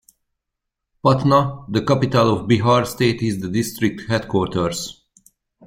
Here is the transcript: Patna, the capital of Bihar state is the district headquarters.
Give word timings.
Patna, 1.05 1.63
the 1.71 1.85
capital 1.85 2.35
of 2.35 2.47
Bihar 2.49 2.87
state 2.87 3.21
is 3.21 3.39
the 3.39 3.47
district 3.47 4.09
headquarters. 4.09 5.03